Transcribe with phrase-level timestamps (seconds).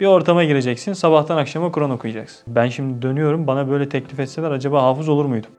[0.00, 2.42] Bir ortama gireceksin, sabahtan akşama Kur'an okuyacaksın.
[2.46, 5.50] Ben şimdi dönüyorum, bana böyle teklif etseler acaba hafız olur muydum?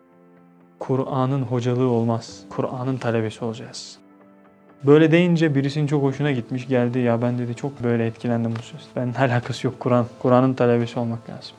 [0.80, 2.40] Kur'an'ın hocalığı olmaz.
[2.50, 3.98] Kur'an'ın talebesi olacağız.
[4.84, 7.00] Böyle deyince birisinin çok hoşuna gitmiş geldi.
[7.00, 8.82] Ya ben dedi çok böyle etkilendim bu söz.
[8.96, 10.06] Ben alakası yok Kur'an.
[10.20, 11.56] Kur'an'ın talebesi olmak lazım.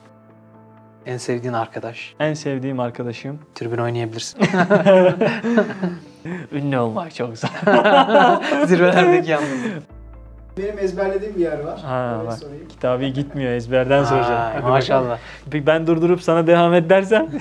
[1.07, 2.15] En sevdiğin arkadaş.
[2.21, 4.41] En sevdiğim arkadaşım Tribün oynayabilirsin.
[6.53, 7.49] ünlü olmak çok zor.
[8.67, 9.49] Zirvelerdeki yalnız.
[10.59, 11.81] Benim ezberlediğim bir yer var.
[11.81, 12.39] Ha, bak.
[12.39, 12.69] sorayım.
[12.69, 14.41] Kitabı gitmiyor ezberden soracağım.
[14.43, 14.71] Hadi bakalım.
[14.71, 15.19] maşallah.
[15.51, 17.29] Peki ben durdurup sana devam et dersem?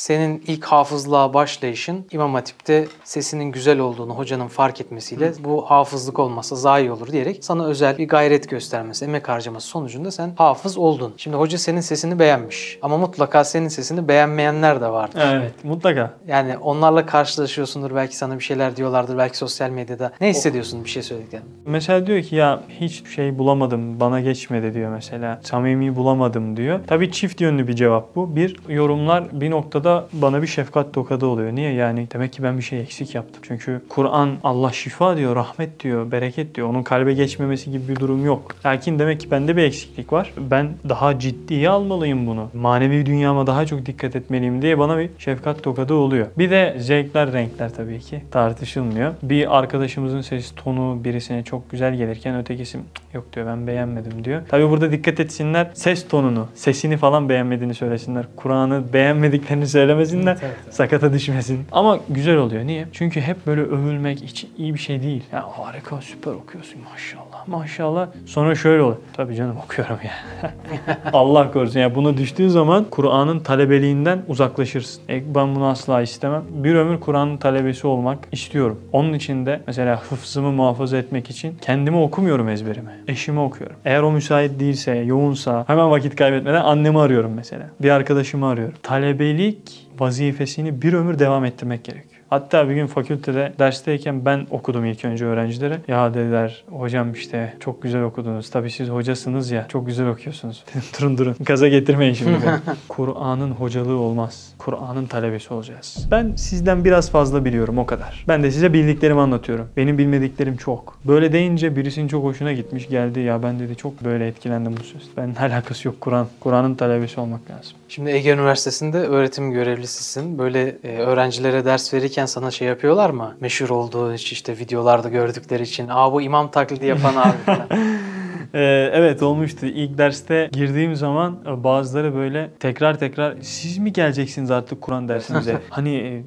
[0.00, 6.56] Senin ilk hafızlığa başlayışın İmam Hatip'te sesinin güzel olduğunu hocanın fark etmesiyle bu hafızlık olmasa
[6.56, 11.14] zayi olur diyerek sana özel bir gayret göstermesi, emek harcaması sonucunda sen hafız oldun.
[11.16, 15.20] Şimdi hoca senin sesini beğenmiş ama mutlaka senin sesini beğenmeyenler de vardır.
[15.32, 16.14] evet mutlaka.
[16.26, 20.12] Yani onlarla karşılaşıyorsundur belki sana bir şeyler diyorlardır belki sosyal medyada.
[20.20, 21.48] Ne hissediyorsun bir şey söylediklerinde?
[21.66, 25.40] Mesela diyor ki ya hiç şey bulamadım bana geçmedi diyor mesela.
[25.42, 26.80] Samimi bulamadım diyor.
[26.86, 28.36] Tabii çift yönlü bir cevap bu.
[28.36, 31.54] Bir yorumlar bir noktada bana bir şefkat tokadı oluyor.
[31.54, 32.06] Niye yani?
[32.12, 33.42] Demek ki ben bir şey eksik yaptım.
[33.48, 36.68] Çünkü Kur'an Allah şifa diyor, rahmet diyor, bereket diyor.
[36.68, 38.56] Onun kalbe geçmemesi gibi bir durum yok.
[38.66, 40.32] Lakin demek ki bende bir eksiklik var.
[40.50, 42.48] Ben daha ciddiye almalıyım bunu.
[42.54, 46.26] Manevi dünyama daha çok dikkat etmeliyim diye bana bir şefkat tokadı oluyor.
[46.38, 49.14] Bir de zevkler, renkler tabii ki tartışılmıyor.
[49.22, 54.42] Bir arkadaşımızın ses tonu birisine çok güzel gelirken ötekisi "Cık, yok diyor ben beğenmedim diyor.
[54.48, 58.26] Tabii burada dikkat etsinler ses tonunu, sesini falan beğenmediğini söylesinler.
[58.36, 60.32] Kur'an'ı beğenmediklerini söylemesinler.
[60.42, 60.74] Evet, evet.
[60.74, 61.64] Sakata düşmesin.
[61.72, 62.66] Ama güzel oluyor.
[62.66, 62.88] Niye?
[62.92, 65.22] Çünkü hep böyle övülmek hiç iyi bir şey değil.
[65.32, 68.08] Ya harika süper okuyorsun maşallah maşallah.
[68.26, 68.98] Sonra şöyle oluyor.
[69.12, 70.12] Tabii canım okuyorum ya.
[71.12, 71.80] Allah korusun.
[71.80, 75.02] Ya buna düştüğün zaman Kur'an'ın talebeliğinden uzaklaşırsın.
[75.08, 76.42] E, ben bunu asla istemem.
[76.50, 78.80] Bir ömür Kur'an'ın talebesi olmak istiyorum.
[78.92, 82.96] Onun için de mesela hıfzımı muhafaza etmek için kendimi okumuyorum ezberime.
[83.08, 83.76] Eşimi okuyorum.
[83.84, 87.66] Eğer o müsait değilse, yoğunsa hemen vakit kaybetmeden annemi arıyorum mesela.
[87.82, 88.74] Bir arkadaşımı arıyorum.
[88.82, 92.09] Talebelik vazifesini bir ömür devam ettirmek gerekiyor.
[92.30, 95.80] Hatta bir gün fakültede dersteyken ben okudum ilk önce öğrencilere.
[95.88, 98.50] Ya dediler hocam işte çok güzel okudunuz.
[98.50, 100.64] Tabii siz hocasınız ya çok güzel okuyorsunuz.
[101.00, 102.38] Durun durun gaza getirmeyin şimdi.
[102.88, 104.52] Kur'an'ın hocalığı olmaz.
[104.58, 106.06] Kur'an'ın talebesi olacağız.
[106.10, 108.24] Ben sizden biraz fazla biliyorum o kadar.
[108.28, 109.68] Ben de size bildiklerimi anlatıyorum.
[109.76, 110.98] Benim bilmediklerim çok.
[111.04, 113.20] Böyle deyince birisinin çok hoşuna gitmiş geldi.
[113.20, 115.08] Ya ben dedi çok böyle etkilendim bu söz.
[115.16, 116.26] Ben alakası yok Kur'an.
[116.40, 117.79] Kur'an'ın talebesi olmak lazım.
[117.90, 120.38] Şimdi Ege Üniversitesi'nde öğretim görevlisisin.
[120.38, 123.36] Böyle e, öğrencilere ders verirken sana şey yapıyorlar mı?
[123.40, 125.88] Meşhur olduğu işte videolarda gördükleri için.
[125.88, 127.68] Aa bu imam taklidi yapan abi falan.
[128.54, 129.66] Ee, evet olmuştu.
[129.66, 135.58] İlk derste girdiğim zaman e, bazıları böyle tekrar tekrar siz mi geleceksiniz artık Kur'an dersimize?
[135.70, 136.22] hani e,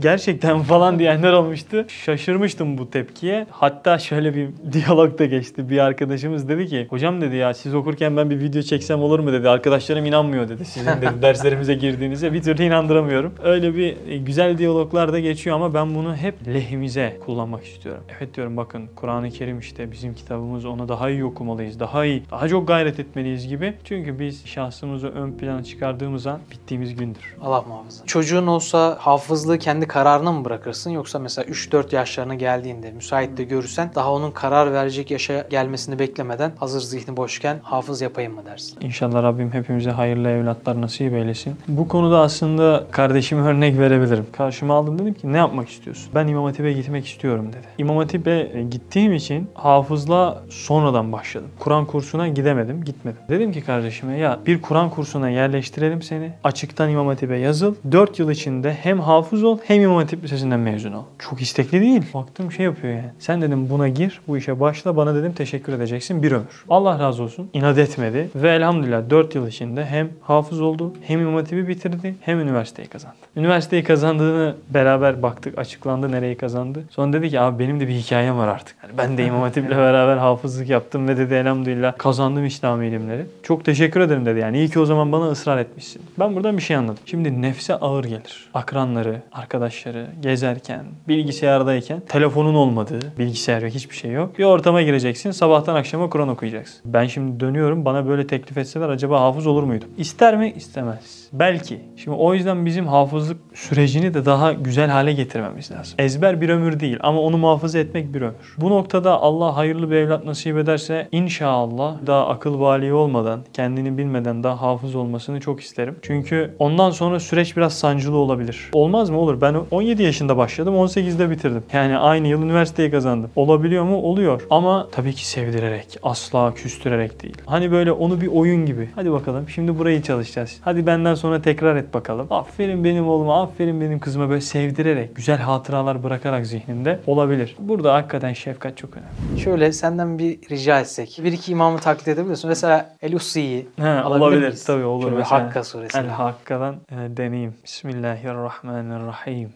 [0.00, 1.84] gerçekten falan diyenler olmuştu.
[1.88, 3.46] Şaşırmıştım bu tepkiye.
[3.50, 5.70] Hatta şöyle bir diyalog da geçti.
[5.70, 9.32] Bir arkadaşımız dedi ki hocam dedi ya siz okurken ben bir video çeksem olur mu
[9.32, 9.48] dedi.
[9.48, 10.64] Arkadaşlarım inanmıyor dedi.
[10.64, 13.34] Sizin dedi derslerimize girdiğinize bir türlü inandıramıyorum.
[13.44, 18.02] Öyle bir e, güzel diyaloglar da geçiyor ama ben bunu hep lehimize kullanmak istiyorum.
[18.18, 21.80] Evet diyorum bakın Kur'an-ı Kerim işte bizim kitabımız onu daha iyi okumalıyız.
[21.80, 23.74] Daha iyi, daha çok gayret etmeliyiz gibi.
[23.84, 27.36] Çünkü biz şahsımızı ön plana çıkardığımız an bittiğimiz gündür.
[27.42, 28.06] Allah muhafaza.
[28.06, 33.90] Çocuğun olsa hafızlığı kendi kararına mı bırakırsın yoksa mesela 3-4 yaşlarına geldiğinde müsait de görürsen
[33.94, 38.78] daha onun karar verecek yaşa gelmesini beklemeden hazır zihni boşken hafız yapayım mı dersin?
[38.80, 41.56] İnşallah Rabbim hepimize hayırlı evlatlar nasip eylesin.
[41.68, 44.26] Bu konuda aslında kardeşime örnek verebilirim.
[44.32, 46.12] Karşıma aldım dedim ki ne yapmak istiyorsun?
[46.14, 47.66] Ben İmam Hatip'e gitmek istiyorum dedi.
[47.78, 51.19] İmam Hatip'e gittiğim için hafızla sonradan başladım.
[51.58, 53.20] Kur'an kursuna gidemedim, gitmedim.
[53.28, 56.32] Dedim ki kardeşime ya bir Kur'an kursuna yerleştirelim seni.
[56.44, 57.74] Açıktan İmam Hatip'e yazıl.
[57.92, 61.04] 4 yıl içinde hem hafız ol hem İmam Hatip Lisesi'nden mezun ol.
[61.18, 62.02] Çok istekli değil.
[62.14, 63.10] Baktım şey yapıyor yani.
[63.18, 64.96] Sen dedim buna gir, bu işe başla.
[64.96, 66.64] Bana dedim teşekkür edeceksin bir ömür.
[66.68, 67.50] Allah razı olsun.
[67.52, 72.40] İnat etmedi ve elhamdülillah 4 yıl içinde hem hafız oldu, hem İmam Hatip'i bitirdi, hem
[72.40, 73.16] üniversiteyi kazandı.
[73.36, 76.84] Üniversiteyi kazandığını beraber baktık, açıklandı nereyi kazandı.
[76.90, 78.76] Sonra dedi ki abi benim de bir hikayem var artık.
[78.82, 83.26] Yani ben de İmam Hatip'le beraber hafızlık yaptım ve dedi elhamdülillah kazandım İslam ilimleri.
[83.42, 84.58] Çok teşekkür ederim dedi yani.
[84.58, 86.02] İyi ki o zaman bana ısrar etmişsin.
[86.18, 87.02] Ben buradan bir şey anladım.
[87.06, 88.50] Şimdi nefse ağır gelir.
[88.54, 94.38] Akranları, arkadaşları gezerken, bilgisayardayken telefonun olmadığı, bilgisayar yok, hiçbir şey yok.
[94.38, 96.80] Bir ortama gireceksin, sabahtan akşama Kur'an okuyacaksın.
[96.84, 99.88] Ben şimdi dönüyorum, bana böyle teklif etseler acaba hafız olur muydum?
[99.98, 100.52] İster mi?
[100.56, 101.19] İstemez.
[101.32, 101.80] Belki.
[101.96, 105.94] Şimdi o yüzden bizim hafızlık sürecini de daha güzel hale getirmemiz lazım.
[105.98, 108.56] Ezber bir ömür değil ama onu muhafaza etmek bir ömür.
[108.58, 114.42] Bu noktada Allah hayırlı bir evlat nasip ederse inşallah daha akıl bali olmadan, kendini bilmeden
[114.42, 115.96] daha hafız olmasını çok isterim.
[116.02, 118.70] Çünkü ondan sonra süreç biraz sancılı olabilir.
[118.72, 119.18] Olmaz mı?
[119.18, 119.40] Olur.
[119.40, 121.62] Ben 17 yaşında başladım, 18'de bitirdim.
[121.72, 123.30] Yani aynı yıl üniversiteyi kazandım.
[123.36, 123.96] Olabiliyor mu?
[123.96, 124.46] Oluyor.
[124.50, 127.36] Ama tabii ki sevdirerek, asla küstürerek değil.
[127.46, 128.88] Hani böyle onu bir oyun gibi.
[128.94, 130.58] Hadi bakalım şimdi burayı çalışacağız.
[130.60, 132.26] Hadi benden sonra tekrar et bakalım.
[132.30, 137.56] Aferin benim oğluma, aferin benim kızıma böyle sevdirerek, güzel hatıralar bırakarak zihninde olabilir.
[137.58, 139.40] Burada hakikaten şefkat çok önemli.
[139.40, 141.20] Şöyle senden bir rica etsek.
[141.24, 142.48] Bir iki imamı taklit edebiliyorsun.
[142.48, 144.64] Mesela El-Ussi'yi He, alabilir olabilir miyiz?
[144.64, 145.02] tabii olur.
[145.02, 146.02] Şöyle Mesela Hakka suresini.
[146.02, 147.54] El Hakka'dan e, deneyeyim.
[147.64, 149.52] Bismillahirrahmanirrahim.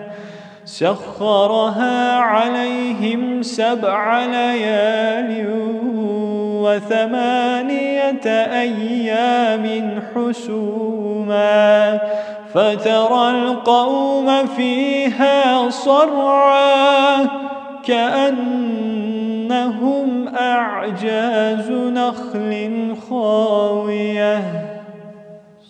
[0.65, 5.45] سخرها عليهم سبع ليال
[6.65, 8.25] وثمانية
[8.61, 11.99] أيام حسوما
[12.53, 17.27] فترى القوم فيها صرعا
[19.49, 24.65] كأنهم أعجاز نخل خاوية.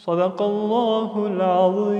[0.05, 1.95] صدق الله العظيم.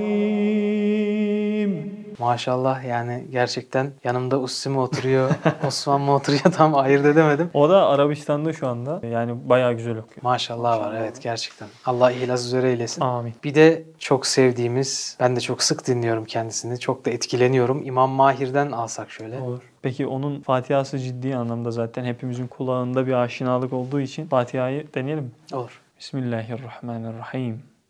[2.18, 5.30] Maşallah yani gerçekten yanımda Ussi mi oturuyor,
[5.66, 7.50] Osman mı oturuyor tam ayırt edemedim.
[7.54, 9.00] O da Arabistan'da şu anda.
[9.06, 10.22] Yani bayağı güzel okuyor.
[10.22, 11.68] Maşallah var evet gerçekten.
[11.86, 13.00] Allah ihlas üzere eylesin.
[13.00, 13.34] Amin.
[13.44, 16.80] Bir de çok sevdiğimiz, ben de çok sık dinliyorum kendisini.
[16.80, 17.82] Çok da etkileniyorum.
[17.86, 19.40] İmam Mahir'den alsak şöyle.
[19.40, 19.62] Olur.
[19.82, 25.30] Peki onun Fatiha'sı ciddi anlamda zaten hepimizin kulağında bir aşinalık olduğu için Fatiha'yı deneyelim mi?
[25.52, 25.80] Olur.
[25.98, 27.75] Bismillahirrahmanirrahim.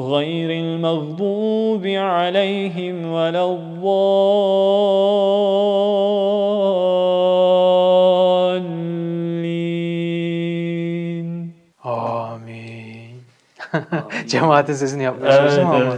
[0.00, 3.44] غير المغضوب عليهم ولا
[10.56, 13.22] الضالين Amin.
[14.26, 15.96] Cemaatin sesini yapmaya çalıştım ama.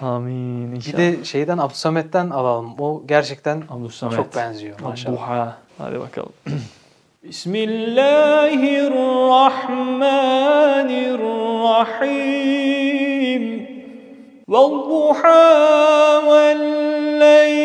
[0.00, 0.98] Amin Bir inşallah.
[0.98, 2.74] de şeyden Abdülsamet'ten alalım.
[2.78, 4.16] O gerçekten Abdülsamet.
[4.16, 5.16] çok benziyor maşallah.
[5.16, 5.56] Duha.
[5.78, 6.32] Hadi bakalım.
[7.29, 10.01] بسم الله الرحمن
[11.97, 13.65] الرحيم
[14.47, 15.61] والضحى
[16.27, 17.64] والليل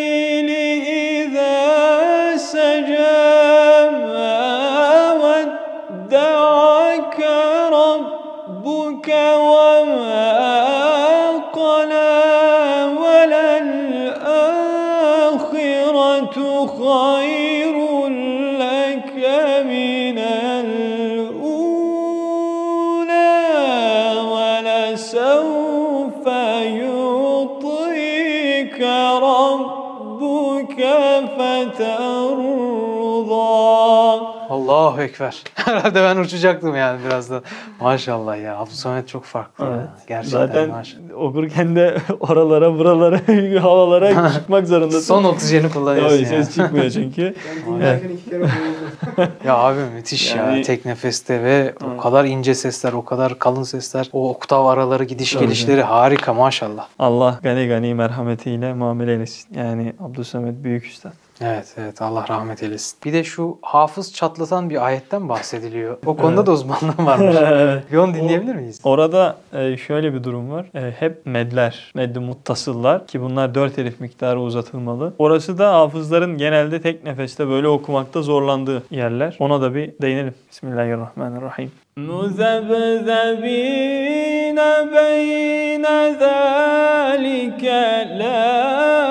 [34.51, 35.43] Allahu Ekber.
[35.55, 37.43] Herhalde ben uçacaktım yani birazdan.
[37.81, 38.57] Maşallah ya.
[38.59, 39.65] Abdülsamet çok farklı.
[39.65, 39.89] ya.
[40.09, 41.03] Gerçekten Zaten maşallah.
[41.17, 43.21] okurken de oralara buralara
[43.63, 45.01] havalara çıkmak zorundasın.
[45.01, 46.45] Son oksijeni kullanıyorsun Tabii, ya.
[46.45, 47.35] ses çıkmıyor çünkü.
[47.67, 49.33] Ben dinlerken iki kere boğuldum.
[49.47, 50.45] Ya abi müthiş ya.
[50.47, 55.05] Yani- Tek nefeste ve o kadar ince sesler, o kadar kalın sesler, o oktav araları,
[55.05, 55.45] gidiş Tabii.
[55.45, 56.87] gelişleri harika maşallah.
[56.99, 59.55] Allah gani gani merhametiyle muamele eylesin.
[59.55, 61.13] Yani Abdülsamet büyük üstad.
[61.41, 62.99] Evet evet Allah rahmet eylesin.
[63.05, 65.99] Bir de şu hafız çatlatan bir ayetten bahsediliyor.
[66.07, 67.37] O konuda da uzmanlığın varmış.
[67.93, 68.81] Bir onu dinleyebilir miyiz?
[68.85, 70.67] Orada e, şöyle bir durum var.
[70.75, 75.15] E, Hep medler, meddi muttasıllar ki bunlar dört elif miktarı uzatılmalı.
[75.19, 79.37] Orası da hafızların genelde tek nefeste böyle okumakta zorlandığı yerler.
[79.39, 80.35] Ona da bir değinelim.
[80.51, 81.73] Bismillahirrahmanirrahim.
[81.97, 89.10] Muzebzebine beyne zâlike la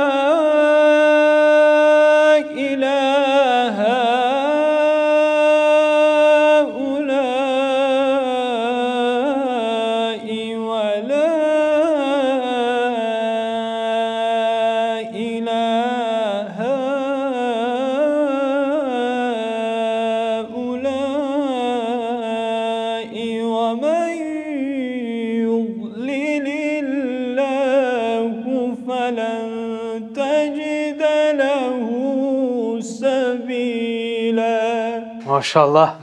[35.39, 35.99] Maşallah.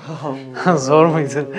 [0.76, 1.52] Zor muydu?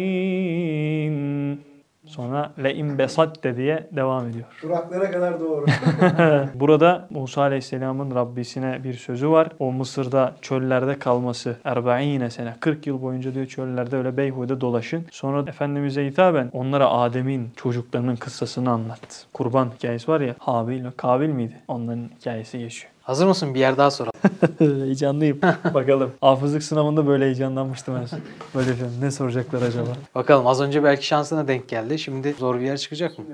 [2.10, 4.46] Sonra le imbesatte diye devam ediyor.
[4.64, 5.66] Duraklara kadar doğru.
[6.56, 9.50] Burada Musa Aleyhisselam'ın Rabbisine bir sözü var.
[9.60, 11.56] O Mısır'da çöllerde kalması.
[11.64, 12.54] Erbaine sene.
[12.60, 15.06] 40 yıl boyunca diyor çöllerde öyle beyhude dolaşın.
[15.12, 19.16] Sonra Efendimiz'e hitaben onlara Adem'in çocuklarının kıssasını anlattı.
[19.34, 20.36] Kurban hikayesi var ya.
[20.40, 21.56] Habil ve Kabil miydi?
[21.68, 22.92] Onların hikayesi geçiyor.
[23.09, 23.55] Hazır mısın?
[23.55, 24.21] Bir yer daha soralım.
[24.59, 25.41] Heyecanlıyım.
[25.75, 26.11] Bakalım.
[26.21, 28.21] Hafızlık sınavında böyle heyecanlanmıştım en son.
[28.55, 28.95] Böyle diyorum.
[29.01, 29.89] Ne soracaklar acaba?
[30.15, 31.99] Bakalım az önce belki şansına denk geldi.
[31.99, 33.25] Şimdi zor bir yer çıkacak mı?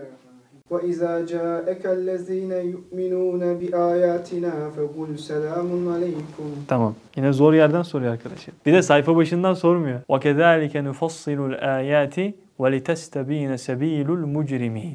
[0.75, 6.95] وإذا جاءك الذين يؤمنون بآياتنا فقل سلام عليكم Tamam.
[7.17, 8.55] Yine zor yerden soruyor arkadaşlar.
[8.67, 10.01] Bir de sayfa başından sormuyor.
[10.09, 14.95] وَكَذَٰلِكَ نُفَصِّلُ الْآيَاتِ وَلِتَسْتَب۪ينَ سَب۪يلُ الْمُجْرِمِينَ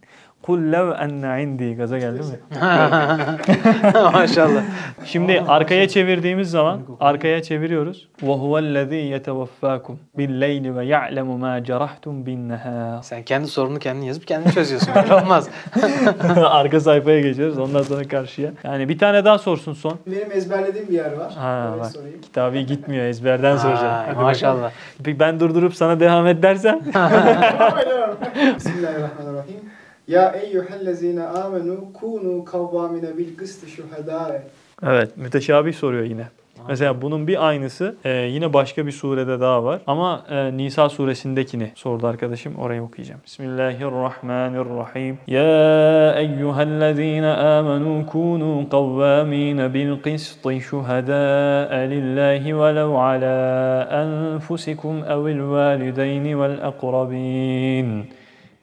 [0.41, 2.59] Kul lev enne indi gaza geldi mi?
[4.13, 4.61] Maşallah.
[5.05, 8.07] Şimdi arkaya çevirdiğimiz zaman arkaya çeviriyoruz.
[8.23, 13.01] Ve huvellezî yeteveffâkum billeyli ve ya'lemu mâ cerahtum bin nehâr.
[13.03, 14.89] Sen kendi sorunu kendin yazıp kendin çözüyorsun.
[14.95, 15.49] Böyle olmaz.
[16.45, 18.51] Arka sayfaya geçiyoruz ondan sonra karşıya.
[18.63, 19.97] Yani bir tane daha sorsun son.
[20.07, 21.33] Benim ezberlediğim bir yer var.
[21.33, 22.21] Ha, bak, sorayım.
[22.21, 24.03] Kitabı gitmiyor ezberden soracağım.
[24.07, 24.71] Hadi maşallah.
[24.99, 25.19] Bakalım.
[25.19, 26.81] Ben durdurup sana devam et dersen.
[28.55, 29.70] Bismillahirrahmanirrahim.
[30.07, 34.43] Ya eyyühellezine amenu kunu kavvamine bil kıstı şuhedâe.
[34.83, 36.27] Evet, müteşabih soruyor yine.
[36.67, 39.81] Mesela bunun bir aynısı e, yine başka bir surede daha var.
[39.87, 42.55] Ama e, Nisa suresindekini sordu arkadaşım.
[42.55, 43.21] Orayı okuyacağım.
[43.25, 45.17] Bismillahirrahmanirrahim.
[45.27, 56.67] Ya eyyühellezine amenu kunu kavvamine bil qisti şuhedâe lillahi velev ala enfusikum evil valideyni vel
[56.67, 58.20] akrabin.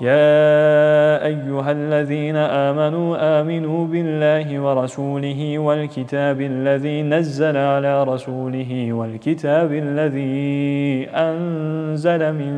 [0.00, 12.32] يا أيها الذين آمنوا آمنوا بالله ورسوله والكتاب الذي نزل على رسوله والكتاب الذي أنزل
[12.32, 12.54] من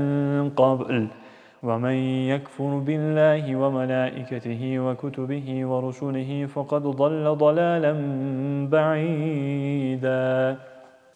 [0.57, 1.07] قبل
[1.63, 1.97] ومن
[2.33, 7.93] يكفر بالله وملائكته وكتبه ورسله فقد ضل ضلالا
[8.73, 10.57] بعيدا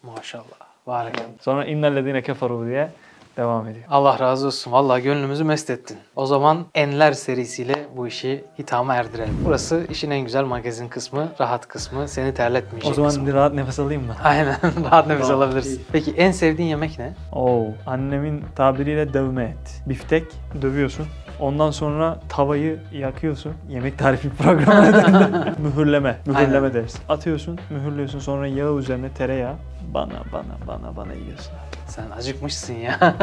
[0.03, 0.59] Maşallah.
[0.87, 1.39] Barakallah.
[1.39, 2.89] Sonra innellezine keferu diye
[3.37, 3.85] devam ediyor.
[3.89, 4.71] Allah razı olsun.
[4.71, 5.97] Vallahi gönlümüzü mest ettin.
[6.15, 9.37] O zaman Enler serisiyle bu işi hitama erdirelim.
[9.45, 13.27] Burası işin en güzel magazin kısmı, rahat kısmı, seni terletmeyecek O zaman kısmı.
[13.27, 14.15] bir rahat nefes alayım mı?
[14.23, 14.57] Aynen.
[14.85, 15.83] rahat nefes Tamam, alabilirsin.
[15.91, 17.13] Peki en sevdiğin yemek ne?
[17.31, 19.81] Oo, annemin tabiriyle dövme et.
[19.85, 20.23] Biftek
[20.61, 21.05] dövüyorsun.
[21.39, 23.53] Ondan sonra tavayı yakıyorsun.
[23.69, 25.53] Yemek tarifi programına döndü.
[25.61, 26.17] mühürleme.
[26.25, 26.73] Mühürleme Aynen.
[26.73, 26.95] deriz.
[27.09, 28.19] Atıyorsun, mühürlüyorsun.
[28.19, 29.55] Sonra yağı üzerine tereyağı.
[29.93, 31.53] Bana bana bana bana yiyorsun.
[31.95, 32.99] Sen acıkmışsın ya.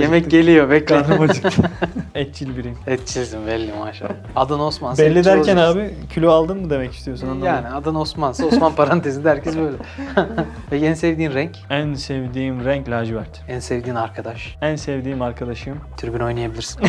[0.00, 0.30] Yemek acıktı.
[0.30, 1.02] geliyor bekle.
[1.02, 1.62] Karnım acıktı.
[2.14, 2.78] Etçil biriyim.
[2.86, 4.10] Etçilsin belli maşallah.
[4.36, 4.98] Adın Osman.
[4.98, 5.78] Belli derken olacaksın.
[5.80, 7.46] abi kilo aldın mı demek istiyorsun anlamadım.
[7.46, 9.76] Yani adın Osman'sa Osman parantezinde herkes böyle.
[10.70, 11.56] Peki en sevdiğin renk?
[11.70, 13.40] En sevdiğim renk lacivert.
[13.48, 14.56] En sevdiğin arkadaş?
[14.62, 15.80] En sevdiğim arkadaşım.
[15.96, 16.80] Tribün oynayabilirsin.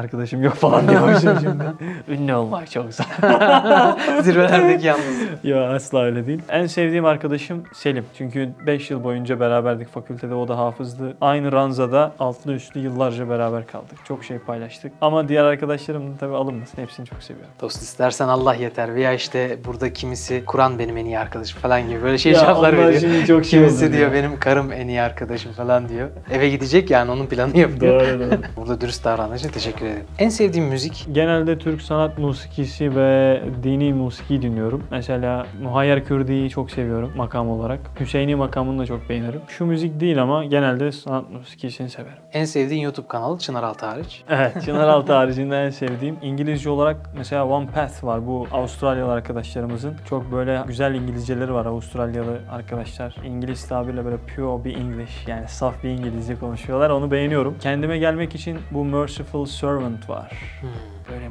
[0.00, 1.64] Arkadaşım yok falan diyormuşum şimdi.
[2.08, 3.04] Ünlü olmak çok zor.
[4.22, 5.04] Zirvelerdeki yalnız.
[5.44, 6.40] Yok asla öyle değil.
[6.48, 8.04] En sevdiğim arkadaşım Selim.
[8.18, 10.34] Çünkü 5 yıl boyunca beraberdik fakültede.
[10.34, 11.16] O da hafızdı.
[11.20, 13.98] Aynı ranzada altlı üstlü yıllarca beraber kaldık.
[14.04, 14.92] Çok şey paylaştık.
[15.00, 16.82] Ama diğer arkadaşlarım da tabii alınmasın.
[16.82, 17.50] Hepsini çok seviyorum.
[17.60, 22.02] Dost istersen Allah yeter veya işte burada kimisi Kur'an benim en iyi arkadaşım falan gibi
[22.02, 23.00] böyle şey Ya cevaplar veriyor.
[23.00, 24.12] şimdi çok şey kimisi diyor ya.
[24.12, 26.08] benim karım en iyi arkadaşım falan diyor.
[26.30, 28.00] Eve gidecek yani onun planı yapıyor.
[28.00, 28.38] Doğru doğru.
[28.56, 30.04] Burada dürüst davrandığın için teşekkür ederim.
[30.18, 34.82] En sevdiğim müzik Genelde Türk sanat musikisi ve dini musiki dinliyorum.
[34.90, 37.80] Mesela Muhayyer Kürdi'yi çok seviyorum makam olarak.
[38.00, 39.40] Hüseyini makamını da çok beğenirim.
[39.48, 42.18] Şu müzik değil ama genelde sanat musikisini severim.
[42.32, 44.22] en sevdiğin YouTube kanalı Çınar Altı hariç.
[44.28, 48.26] Evet, Çınaraltı haricinde en sevdiğim İngilizce olarak mesela One Path var.
[48.26, 53.16] Bu Avustralyalı arkadaşlarımızın çok böyle güzel İngilizceleri var Avustralyalı arkadaşlar.
[53.24, 56.90] İngiliz tabirle böyle pure bir English yani saf bir İngilizce konuşuyorlar.
[56.90, 57.56] Onu beğeniyorum.
[57.60, 60.32] Kendime gelmek için bu Merciful Servant var.
[60.60, 60.68] Hmm.
[61.10, 61.28] Böyle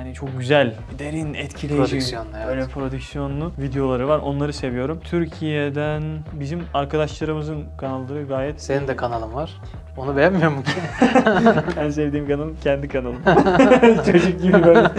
[0.00, 2.46] yani çok güzel, derin, etkileyici, Prodüksiyonlu, evet.
[2.48, 4.18] böyle prodüksiyonlu videoları var.
[4.18, 5.00] Onları seviyorum.
[5.04, 6.02] Türkiye'den
[6.32, 9.60] bizim arkadaşlarımızın kanalları gayet Senin de kanalın var.
[9.96, 10.70] Onu beğenmiyor mu ki?
[11.80, 13.22] en sevdiğim kanalım kendi kanalım.
[14.12, 14.90] Çocuk gibi böyle.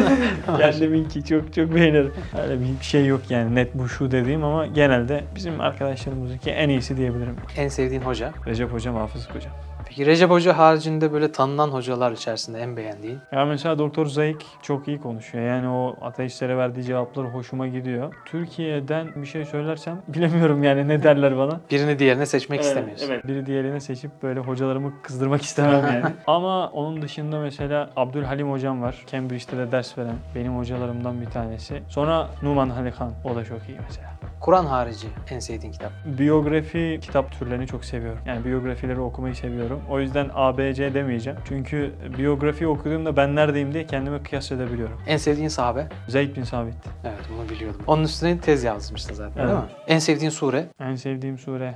[0.58, 2.14] Kendiminki çok çok beğenirim.
[2.44, 6.98] Öyle bir şey yok yani net bu şu dediğim ama genelde bizim arkadaşlarımızdaki en iyisi
[6.98, 7.36] diyebilirim.
[7.58, 8.32] en sevdiğin hoca.
[8.48, 9.52] Recep Hocam, Hafız Hocam.
[9.92, 13.20] Peki Recep Hoca haricinde böyle tanınan hocalar içerisinde en beğendiğin?
[13.32, 15.46] Ya mesela Doktor Zayik çok iyi konuşuyor.
[15.46, 18.14] Yani o ateistlere verdiği cevaplar hoşuma gidiyor.
[18.26, 21.60] Türkiye'den bir şey söylersem bilemiyorum yani ne derler bana.
[21.72, 23.10] Birini diğerine seçmek Evet, istemiyorsun.
[23.12, 23.28] Evet.
[23.28, 26.14] Biri diğerini seçip böyle hocalarımı kızdırmak istemem yani.
[26.28, 28.96] Ama onun dışında mesela Abdülhalim hocam var.
[29.12, 31.84] Cambridge'de de ders veren benim hocalarımdan bir tanesi.
[31.88, 33.12] Sonra Numan Halikan.
[33.24, 34.12] O da çok iyi mesela.
[34.42, 35.92] Kur'an harici en sevdiğin kitap.
[36.06, 38.20] Biyografi kitap türlerini çok seviyorum.
[38.26, 39.82] Yani biyografileri okumayı seviyorum.
[39.90, 41.40] O yüzden ABC demeyeceğim.
[41.48, 44.81] Çünkü biyografi okuduğumda ben neredeyim diye kendime kıyas edebiliyorum.
[45.08, 45.88] En sevdiğin sahabe.
[46.08, 46.74] Zeyd bin Sabit.
[47.04, 47.82] Evet bunu biliyordum.
[47.88, 49.64] Onun üstüne tez yazmışsın zaten değil Evet.
[49.64, 49.70] mi?
[49.88, 50.66] En sevdiğin sure.
[50.80, 51.76] En sevdiğim sure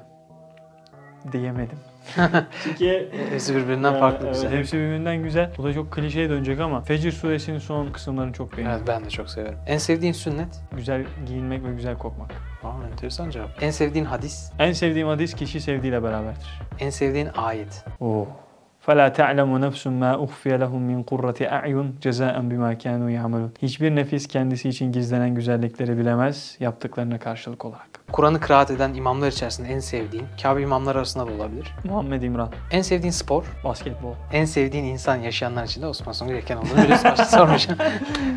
[1.31, 1.77] diyemedim.
[2.63, 4.51] Çünkü Hepsi birbirinden farklı evet, güzel.
[4.57, 5.51] Hepsi birbirinden güzel.
[5.57, 8.87] Bu da çok klişeye dönecek ama Fecir suresinin son kısımlarını çok Evet beğendim.
[8.87, 9.57] ben de çok severim.
[9.67, 10.61] En sevdiğin sünnet.
[10.75, 12.31] Güzel giyinmek ve güzel kokmak.
[12.63, 13.49] Aa enteresan cevap.
[13.63, 14.51] En sevdiğin hadis.
[14.59, 16.61] En sevdiğim hadis kişi sevdiğiyle beraberdir.
[16.79, 17.85] En sevdiğin ayet.
[17.99, 18.27] Oo.
[18.87, 24.27] فَلَا تَعْلَمُ نَفْسٌ مَا اُخْفِيَ لَهُمْ مِنْ قُرَّةِ اَعْيُنْ جَزَاءً بِمَا كَانُوا يَعْمَلُونَ Hiçbir nefis
[24.27, 27.95] kendisi için gizlenen güzellikleri bilemez yaptıklarına karşılık olarak.
[28.11, 31.73] Kur'an'ı kıraat eden imamlar içerisinde en sevdiğin, Kabe imamlar arasında da olabilir.
[31.83, 32.49] Muhammed İmran.
[32.71, 33.43] En sevdiğin spor?
[33.63, 34.13] Basketbol.
[34.31, 37.03] En sevdiğin insan yaşayanlar için de Osman Songül Eken olduğunu biliyoruz.
[37.05, 37.79] Başta sormayacağım.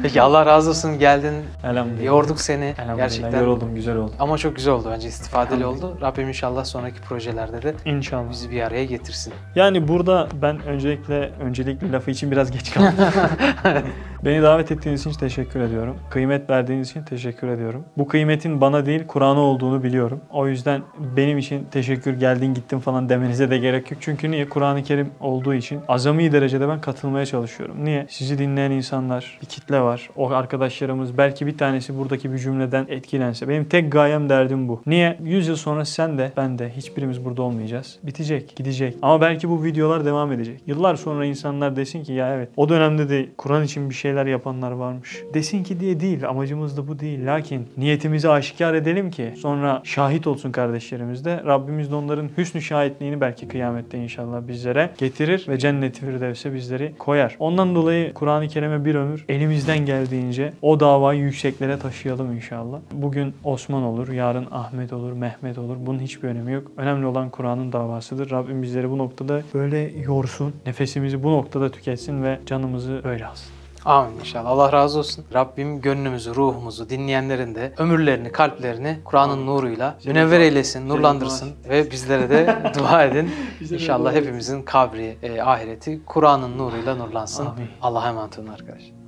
[0.03, 1.35] Peki Allah razı olsun geldin.
[1.65, 2.05] Elhamdülillah.
[2.05, 2.65] Yorduk seni.
[2.65, 2.97] Elhamdülillah.
[2.97, 3.41] Gerçekten.
[3.41, 4.13] Yoruldum, güzel oldu.
[4.19, 5.99] Ama çok güzel oldu bence istifadeli oldu.
[6.01, 8.31] Rabbim inşallah sonraki projelerde de inşallah.
[8.31, 9.33] bizi bir araya getirsin.
[9.55, 12.95] Yani burada ben öncelikle öncelikli lafı için biraz geç kaldım.
[14.25, 15.97] Beni davet ettiğiniz için teşekkür ediyorum.
[16.11, 17.85] Kıymet verdiğiniz için teşekkür ediyorum.
[17.99, 20.21] Bu kıymetin bana değil Kur'an'a olduğunu biliyorum.
[20.31, 20.83] O yüzden
[21.17, 24.01] benim için teşekkür geldin gittin falan demenize de gerek yok.
[24.03, 24.49] Çünkü niye?
[24.49, 27.85] Kur'an-ı Kerim olduğu için azami derecede ben katılmaya çalışıyorum.
[27.85, 28.07] Niye?
[28.09, 30.11] Sizi dinleyen insanlar, bir kitle var.
[30.17, 33.49] O arkadaşlarımız belki bir tanesi buradaki bir cümleden etkilense.
[33.49, 34.83] Benim tek gayem derdim bu.
[34.87, 35.19] Niye?
[35.23, 37.99] 100 yıl sonra sen de ben de hiçbirimiz burada olmayacağız.
[38.03, 38.97] Bitecek, gidecek.
[39.03, 40.61] Ama belki bu videolar devam edecek.
[40.67, 44.71] Yıllar sonra insanlar desin ki ya evet o dönemde de Kur'an için bir şeyler yapanlar
[44.71, 45.23] varmış.
[45.35, 46.29] Desin ki diye değil.
[46.29, 47.27] Amacımız da bu değil.
[47.27, 51.43] Lakin niyetimizi aşikar edelim ki sonra şahit olsun kardeşlerimiz de.
[51.47, 57.37] Rabbimiz de onların hüsnü şahitliğini belki kıyamette inşallah bizlere getirir ve cennet-i firdevse bizleri koyar.
[57.39, 62.79] Ondan dolayı Kur'an-ı Kerim'e bir ömür elimizden geldiğince o davayı yükseklere taşıyalım inşallah.
[62.93, 65.77] Bugün Osman olur, yarın Ahmet olur, Mehmet olur.
[65.87, 66.73] Bunun hiçbir önemi yok.
[66.77, 68.31] Önemli olan Kur'an'ın davasıdır.
[68.31, 70.55] Rabbim bizleri bu noktada böyle yorsun.
[70.67, 73.53] Nefesimizi bu noktada tüketsin ve canımızı öyle alsın.
[73.85, 74.51] Amin inşallah.
[74.51, 75.25] Allah razı olsun.
[75.35, 82.57] Rabbim gönlümüzü, ruhumuzu, dinleyenlerin de ömürlerini, kalplerini Kur'an'ın nuruyla münevver eylesin, nurlandırsın ve bizlere de
[82.79, 83.31] dua edin.
[83.71, 87.49] İnşallah hepimizin kabri, e, ahireti Kur'an'ın nuruyla nurlansın.
[87.83, 88.99] Allah'a emanet olun arkadaşlar.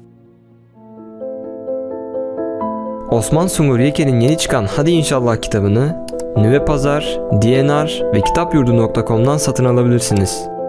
[3.10, 10.59] Osman Sungur Yeken'in yeni çıkan Hadi İnşallah kitabını Nüve Pazar, DNR ve kitapyurdu.com'dan satın alabilirsiniz.